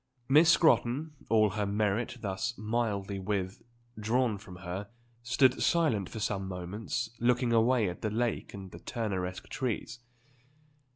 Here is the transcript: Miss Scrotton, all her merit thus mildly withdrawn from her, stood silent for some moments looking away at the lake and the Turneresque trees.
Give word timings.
Miss 0.27 0.49
Scrotton, 0.49 1.13
all 1.29 1.51
her 1.51 1.67
merit 1.67 2.17
thus 2.21 2.57
mildly 2.57 3.19
withdrawn 3.19 4.39
from 4.39 4.55
her, 4.55 4.89
stood 5.21 5.61
silent 5.61 6.09
for 6.09 6.19
some 6.19 6.47
moments 6.47 7.11
looking 7.19 7.53
away 7.53 7.87
at 7.87 8.01
the 8.01 8.09
lake 8.09 8.51
and 8.55 8.71
the 8.71 8.79
Turneresque 8.79 9.47
trees. 9.49 9.99